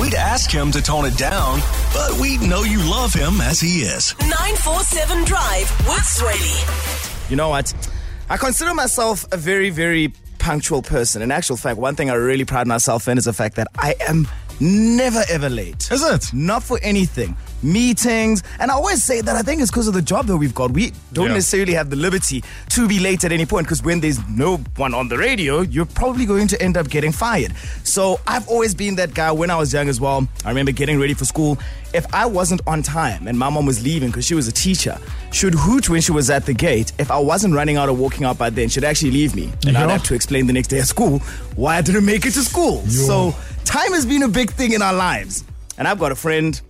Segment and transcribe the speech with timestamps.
[0.00, 1.60] We'd ask him to tone it down,
[1.92, 4.14] but we know you love him as he is.
[4.20, 7.30] 947 Drive with Zweli.
[7.30, 7.72] You know what?
[8.30, 11.20] I consider myself a very, very punctual person.
[11.20, 13.94] In actual fact, one thing I really pride myself in is the fact that I
[14.08, 14.26] am
[14.60, 15.88] never ever late.
[15.90, 16.32] Is it?
[16.32, 17.36] Not for anything.
[17.62, 18.42] Meetings.
[18.58, 20.72] And I always say that I think it's because of the job that we've got.
[20.72, 21.34] We don't Yeah.
[21.34, 24.94] necessarily have the liberty to be late at any point because when there's no one
[24.94, 27.52] on the radio, you're probably going to end up getting fired.
[27.84, 30.26] So I've always been that guy when I was young as well.
[30.44, 31.56] I remember getting ready for school.
[31.94, 34.98] If I wasn't on time and my mom was leaving because she was a teacher,
[35.30, 36.92] she'd hoot when she was at the gate.
[36.98, 39.52] If I wasn't running out or walking out by then, she'd actually leave me.
[39.66, 41.18] And I'd have to explain the next day at school
[41.54, 42.82] why I didn't make it to school.
[42.88, 43.34] So
[43.64, 45.44] time has been a big thing in our lives.
[45.78, 46.60] And I've got a friend,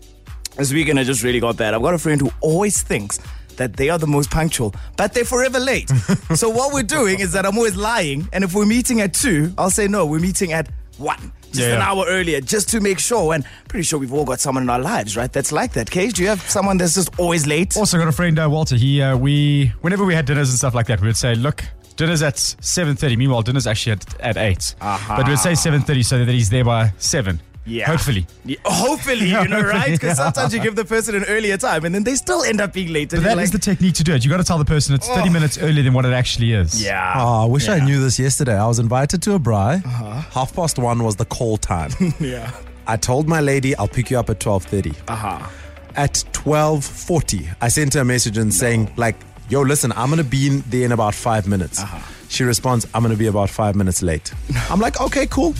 [0.56, 1.74] this weekend I just really got that.
[1.74, 3.18] I've got a friend who always thinks
[3.56, 5.88] that they are the most punctual, but they're forever late.
[6.34, 8.28] so what we're doing is that I'm always lying.
[8.32, 11.32] And if we're meeting at two, I'll say, no, we're meeting at one.
[11.52, 13.34] Just Yeah, an hour earlier, just to make sure.
[13.34, 15.30] And pretty sure we've all got someone in our lives, right?
[15.30, 15.90] That's like that.
[15.90, 17.76] Cage, do you have someone that's just always late?
[17.76, 18.76] Also got a friend, uh, Walter.
[18.76, 21.62] He, uh, we, whenever we had dinners and stuff like that, we would say, look,
[22.02, 23.16] dinner's at 7.30.
[23.16, 24.74] Meanwhile, dinner's actually at, at 8.
[24.80, 25.16] Aha.
[25.16, 27.40] But we'll say 7.30 so that he's there by 7.
[27.64, 27.86] Yeah.
[27.86, 28.26] Hopefully.
[28.44, 29.92] Yeah, hopefully, you know, right?
[29.92, 30.24] Because Yeah.
[30.24, 32.92] sometimes you give the person an earlier time and then they still end up being
[32.92, 33.10] late.
[33.10, 34.24] But that is the technique to do it.
[34.24, 36.82] You got to tell the person it's 30 minutes earlier than what it actually is.
[36.82, 37.14] Yeah.
[37.16, 38.56] Oh, I wish I knew this yesterday.
[38.58, 39.80] I was invited to a braai.
[39.84, 41.90] Half past one was the call time.
[42.20, 42.50] Yeah.
[42.88, 44.92] I told my lady I'll pick you up at twelve thirty.
[45.06, 45.48] Uh-huh.
[45.94, 49.14] At twelve forty, I sent her a message and saying like,
[49.48, 51.98] "Yo, listen, I'm gonna be in there in about five minutes." Uh-huh.
[52.28, 54.32] She responds, "I'm gonna be about five minutes late."
[54.70, 55.54] I'm like, "Okay, cool."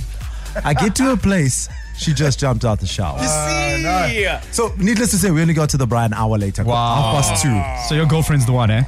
[0.65, 1.69] I get to her place.
[1.97, 3.19] She just jumped out the shower.
[3.19, 4.29] See?
[4.51, 6.65] So, needless to say, we only got to the braai an hour later.
[6.65, 7.13] Wow.
[7.13, 7.89] Half past two.
[7.89, 8.85] So your girlfriend's the one, eh?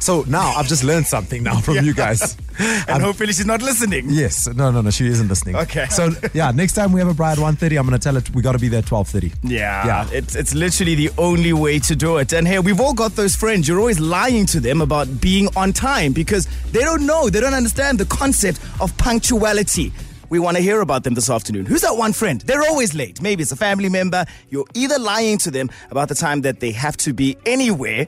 [0.00, 2.36] So now I've just learned something now from you guys.
[2.88, 4.06] And hopefully she's not listening.
[4.10, 4.46] Yes.
[4.46, 4.90] No, no, no.
[4.90, 5.56] She isn't listening.
[5.56, 5.86] Okay.
[5.86, 8.28] So yeah, next time we have a braai at 1.30, I'm going to tell it
[8.34, 9.32] we got to be there at 12.30.
[9.44, 10.08] Yeah, Yeah.
[10.12, 12.34] It's it's literally the only way to do it.
[12.34, 13.66] And hey, we've all got those friends.
[13.66, 17.54] You're always lying to them about being on time because they don't know, they don't
[17.54, 19.90] understand the concept of punctuality.
[20.28, 21.66] We want to hear about them this afternoon.
[21.66, 22.40] Who's that one friend?
[22.42, 23.20] They're always late.
[23.22, 24.26] Maybe it's a family member.
[24.50, 28.06] You're either lying to them about the time that they have to be anywhere.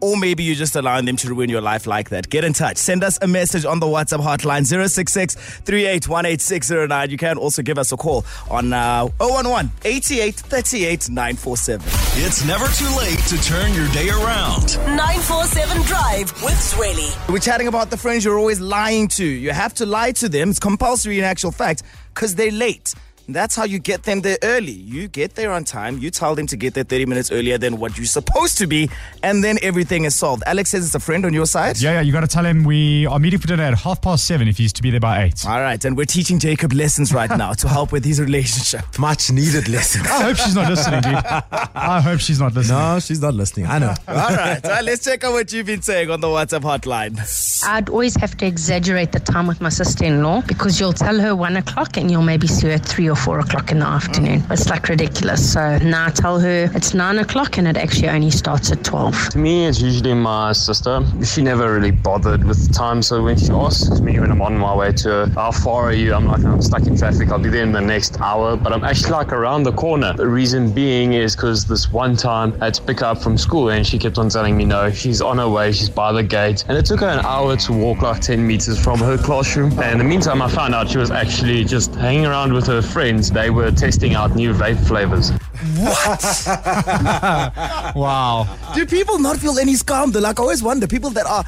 [0.00, 2.28] Or maybe you're just allowing them to ruin your life like that.
[2.28, 2.76] Get in touch.
[2.76, 7.92] Send us a message on the WhatsApp hotline 066 3818 You can also give us
[7.92, 11.86] a call on uh, 011 88 38 947.
[12.24, 14.76] It's never too late to turn your day around.
[14.96, 17.28] 947 Drive with Zweli.
[17.32, 19.24] We're chatting about the friends you're always lying to.
[19.24, 20.50] You have to lie to them.
[20.50, 21.82] It's compulsory in actual fact
[22.14, 22.94] because they're late.
[23.28, 24.70] That's how you get them there early.
[24.72, 25.98] You get there on time.
[25.98, 28.88] You tell them to get there 30 minutes earlier than what you're supposed to be,
[29.22, 30.44] and then everything is solved.
[30.46, 31.80] Alex says it's a friend on your side.
[31.80, 32.00] Yeah, yeah.
[32.02, 34.56] You got to tell him we are meeting for dinner at half past 7 if
[34.58, 35.46] he's to be there by 8.
[35.48, 38.82] All right, and we're teaching Jacob lessons right now to help with his relationship.
[38.98, 40.02] Much needed lesson.
[40.06, 41.14] I hope she's not listening, dude.
[41.16, 42.78] I hope she's not listening.
[42.78, 43.66] no, she's not listening.
[43.66, 43.94] I know.
[44.06, 47.18] All right, all right, let's check out what you've been saying on the WhatsApp hotline.
[47.66, 51.56] I'd always have to exaggerate the time with my sister-in-law because you'll tell her one
[51.56, 54.42] o'clock and you'll maybe see her at three or four o'clock in the afternoon.
[54.50, 55.52] It's like ridiculous.
[55.52, 59.16] So now I tell her it's nine o'clock and it actually only starts at twelve.
[59.30, 61.04] To me, it's usually my sister.
[61.24, 64.74] She never really bothered with time, so when she asks me when I'm on my
[64.74, 66.14] way to her, how far are you?
[66.14, 67.30] I'm like, I'm stuck in traffic.
[67.30, 70.12] I'll be there in the next hour, but I'm actually like around the corner.
[70.12, 73.38] The reason being is because this one time I had to pick her up from
[73.38, 76.22] school, and she kept on telling me no, she's on her way, she's by the
[76.22, 79.70] gate, and it took her an hour to walk like 10 meters from her classroom.
[79.80, 82.82] And in the meantime, I found out she was actually just hanging around with her
[83.06, 83.30] friends.
[83.30, 85.30] They were testing out new vape flavors.
[85.78, 86.24] What?
[87.94, 88.48] wow.
[88.74, 90.12] Do people not feel any scam?
[90.12, 91.44] Though, like I always wonder, people that are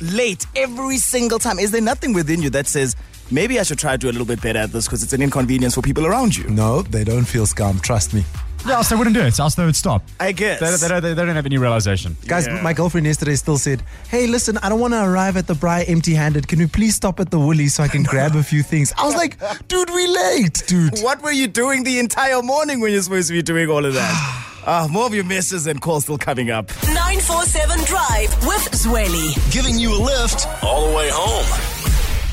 [0.00, 1.58] late every single time.
[1.58, 2.96] Is there nothing within you that says
[3.30, 5.20] maybe I should try to do a little bit better at this because it's an
[5.20, 6.48] inconvenience for people around you?
[6.48, 7.78] No, they don't feel scum.
[7.80, 8.24] Trust me.
[8.66, 9.38] Yeah, else they wouldn't do it.
[9.38, 10.02] Else they would stop.
[10.20, 10.60] I guess.
[10.60, 12.16] They, they, don't, they don't have any realization.
[12.26, 15.54] Guys, my girlfriend yesterday still said, Hey, listen, I don't want to arrive at the
[15.54, 16.48] braai empty handed.
[16.48, 18.92] Can we please stop at the Woolly so I can grab a few things?
[18.96, 19.36] I was like,
[19.68, 20.98] Dude, we late, dude.
[21.00, 23.94] What were you doing the entire morning when you're supposed to be doing all of
[23.94, 24.38] that?
[24.64, 26.68] Ah, more of your messages and calls still coming up.
[26.86, 29.34] 947 Drive with Zweli.
[29.50, 31.71] Giving you a lift all the way home.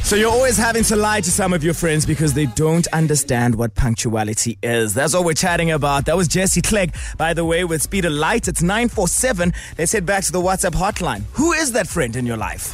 [0.09, 3.53] So you're always having to lie to some of your friends because they don't understand
[3.53, 4.95] what punctuality is.
[4.95, 6.07] That's what we're chatting about.
[6.07, 8.47] That was Jesse Clegg, by the way, with Speed of Light.
[8.47, 9.53] It's 947.
[9.77, 11.25] Let's head back to the WhatsApp hotline.
[11.33, 12.73] Who is that friend in your life?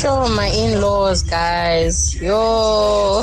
[0.00, 2.14] Sure, my in-laws, guys.
[2.18, 3.22] Yo,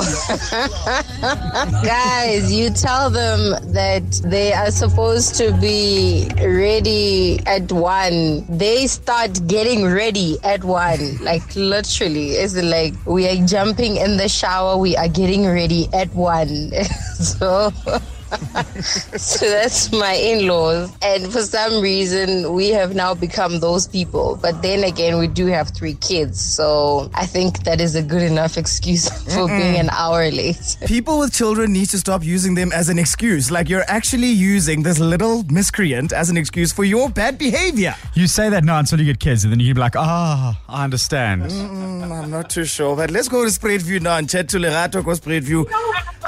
[1.82, 8.46] guys, you tell them that they are supposed to be ready at one.
[8.48, 11.18] They start getting ready at one.
[11.18, 14.76] Like literally, it's like we are jumping in the shower.
[14.76, 16.70] We are getting ready at one.
[17.18, 17.72] so.
[19.16, 24.60] so that's my in-laws and for some reason we have now become those people but
[24.62, 28.56] then again we do have three kids so i think that is a good enough
[28.56, 32.88] excuse for being an hour late People with children need to stop using them as
[32.88, 33.50] an excuse.
[33.50, 37.94] Like you're actually using this little miscreant as an excuse for your bad behavior.
[38.14, 40.58] You say that now until you get kids, and then you can be like, ah,
[40.68, 41.42] I understand.
[41.42, 45.04] Mm, I'm not too sure, but let's go to Spruitview now and chat to Lerato
[45.04, 45.66] go Spruitview.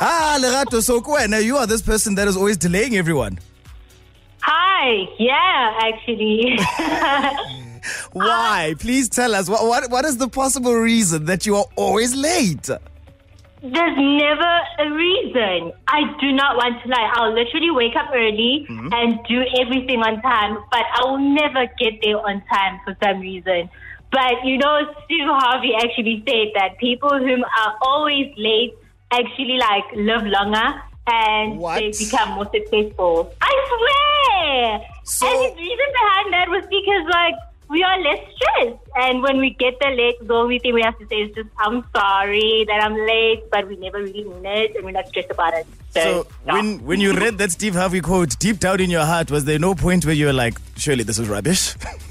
[0.03, 1.19] Ah, Lerato, so cool.
[1.29, 3.39] Now you are this person that is always delaying everyone.
[4.41, 5.07] Hi.
[5.19, 6.57] Yeah, actually.
[8.13, 8.73] Why?
[8.73, 9.49] Uh, Please tell us.
[9.49, 12.67] What, what, what is the possible reason that you are always late?
[13.63, 15.73] There's never a reason.
[15.87, 17.13] I do not want to lie.
[17.13, 18.89] I'll literally wake up early mm-hmm.
[18.91, 23.21] and do everything on time, but I will never get there on time for some
[23.21, 23.69] reason.
[24.11, 28.73] But you know, Steve Harvey actually said that people whom are always late
[29.13, 31.79] actually like live longer and What?
[31.81, 33.33] they become more successful.
[33.41, 34.81] I swear.
[35.05, 37.35] So- and the reason behind that was because like
[37.69, 40.99] we are less stressed, and when we get there late, the only thing we have
[40.99, 44.75] to say is just "I'm sorry that I'm late," but we never really mean it,
[44.75, 45.67] and we're not stressed about it.
[45.91, 46.53] So, So yeah.
[46.55, 49.59] when when you read that Steve Harvey quote, deep down in your heart, was there
[49.61, 51.75] no point where you were like, surely this is rubbish?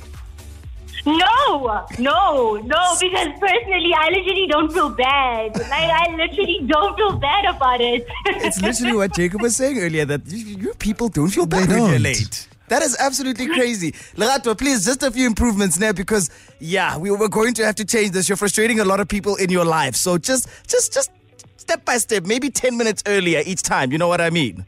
[1.17, 5.57] No, no, no, because personally, I literally don't feel bad.
[5.57, 8.05] Like, I literally don't feel bad about it.
[8.25, 11.79] it's literally what Jacob was saying earlier that you, you people don't feel bad They
[11.79, 12.47] when you're late.
[12.67, 13.91] That is absolutely crazy.
[14.15, 16.29] Lerato, please, just a few improvements now because,
[16.59, 18.29] yeah, we were going to have to change this.
[18.29, 19.95] You're frustrating a lot of people in your life.
[19.95, 21.11] So just, just, just
[21.57, 23.91] step by step, maybe 10 minutes earlier each time.
[23.91, 24.65] You know what I mean?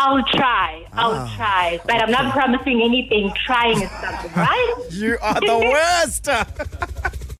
[0.00, 0.86] I'll try.
[0.92, 1.34] I'll Ah.
[1.36, 1.80] try.
[1.84, 3.32] But I'm not promising anything.
[3.44, 4.74] Trying is something, right?
[4.92, 6.28] You are the worst.